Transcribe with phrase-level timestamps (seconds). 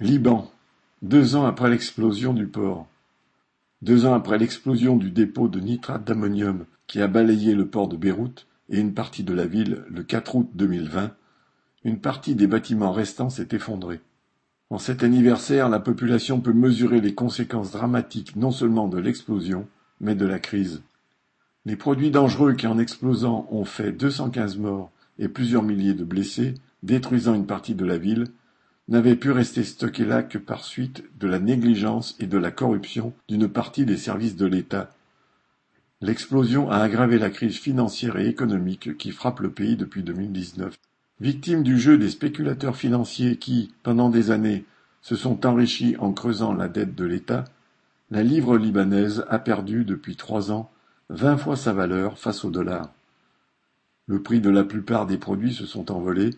[0.00, 0.50] Liban,
[1.02, 2.88] deux ans après l'explosion du port.
[3.80, 7.96] Deux ans après l'explosion du dépôt de nitrate d'ammonium qui a balayé le port de
[7.96, 11.12] Beyrouth et une partie de la ville le 4 août 2020,
[11.84, 14.00] une partie des bâtiments restants s'est effondrée.
[14.68, 19.68] En cet anniversaire, la population peut mesurer les conséquences dramatiques non seulement de l'explosion,
[20.00, 20.82] mais de la crise.
[21.66, 24.90] Les produits dangereux qui en explosant ont fait 215 morts
[25.20, 28.26] et plusieurs milliers de blessés, détruisant une partie de la ville,
[28.88, 33.14] n'avait pu rester stocké là que par suite de la négligence et de la corruption
[33.28, 34.90] d'une partie des services de l'État.
[36.00, 40.76] L'explosion a aggravé la crise financière et économique qui frappe le pays depuis 2019.
[41.20, 44.64] Victime du jeu des spéculateurs financiers qui, pendant des années,
[45.00, 47.44] se sont enrichis en creusant la dette de l'État,
[48.10, 50.70] la livre libanaise a perdu depuis trois ans
[51.08, 52.92] vingt fois sa valeur face au dollar.
[54.06, 56.30] Le prix de la plupart des produits se sont envolés,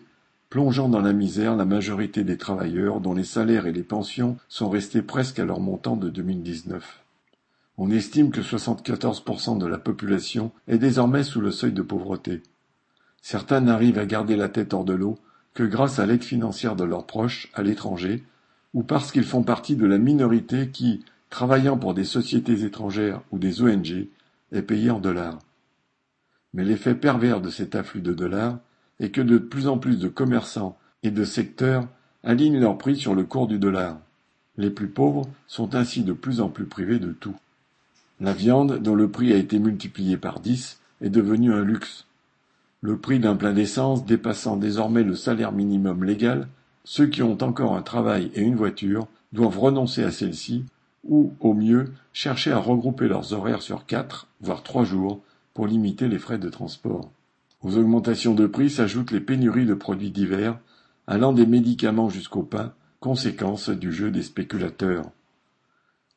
[0.49, 4.69] plongeant dans la misère la majorité des travailleurs dont les salaires et les pensions sont
[4.69, 7.03] restés presque à leur montant de 2019.
[7.77, 12.41] On estime que 74% de la population est désormais sous le seuil de pauvreté.
[13.21, 15.19] Certains n'arrivent à garder la tête hors de l'eau
[15.53, 18.23] que grâce à l'aide financière de leurs proches à l'étranger,
[18.73, 23.39] ou parce qu'ils font partie de la minorité qui, travaillant pour des sociétés étrangères ou
[23.39, 24.07] des ONG,
[24.51, 25.39] est payée en dollars.
[26.53, 28.59] Mais l'effet pervers de cet afflux de dollars
[28.99, 31.87] et que de plus en plus de commerçants et de secteurs
[32.23, 33.99] alignent leurs prix sur le cours du dollar.
[34.57, 37.35] Les plus pauvres sont ainsi de plus en plus privés de tout.
[38.19, 42.05] La viande, dont le prix a été multiplié par dix, est devenue un luxe.
[42.81, 46.47] Le prix d'un plein d'essence dépassant désormais le salaire minimum légal,
[46.83, 50.65] ceux qui ont encore un travail et une voiture doivent renoncer à celle-ci
[51.03, 55.21] ou, au mieux, chercher à regrouper leurs horaires sur quatre, voire trois jours,
[55.53, 57.09] pour limiter les frais de transport.
[57.63, 60.59] Aux augmentations de prix s'ajoutent les pénuries de produits divers,
[61.07, 65.05] allant des médicaments jusqu'au pain, conséquence du jeu des spéculateurs.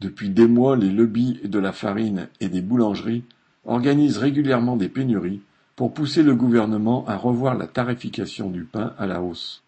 [0.00, 3.24] Depuis des mois, les lobbies de la farine et des boulangeries
[3.64, 5.42] organisent régulièrement des pénuries
[5.76, 9.62] pour pousser le gouvernement à revoir la tarification du pain à la hausse.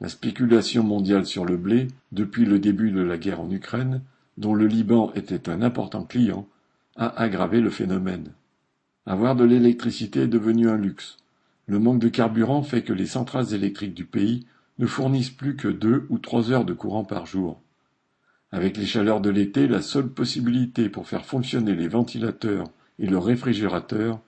[0.00, 4.02] La spéculation mondiale sur le blé, depuis le début de la guerre en Ukraine,
[4.38, 6.48] dont le Liban était un important client,
[6.96, 8.32] a aggravé le phénomène.
[9.06, 11.16] Avoir de l'électricité est devenu un luxe.
[11.66, 14.46] Le manque de carburant fait que les centrales électriques du pays
[14.78, 17.60] ne fournissent plus que deux ou trois heures de courant par jour.
[18.52, 22.66] Avec les chaleurs de l'été, la seule possibilité pour faire fonctionner les ventilateurs
[22.98, 24.20] et le réfrigérateur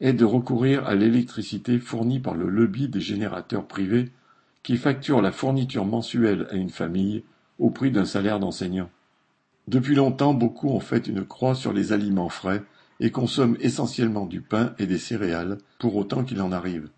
[0.00, 4.10] est de recourir à l'électricité fournie par le lobby des générateurs privés
[4.62, 7.24] qui facturent la fourniture mensuelle à une famille
[7.58, 8.90] au prix d'un salaire d'enseignant.
[9.68, 12.62] Depuis longtemps, beaucoup ont fait une croix sur les aliments frais
[13.02, 16.88] et consomme essentiellement du pain et des céréales, pour autant qu'il en arrive.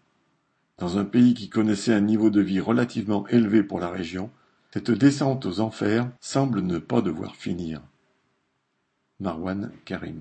[0.78, 4.31] Dans un pays qui connaissait un niveau de vie relativement élevé pour la région,
[4.72, 7.81] cette descente aux enfers semble ne pas devoir finir.
[9.19, 10.20] Marwan Karim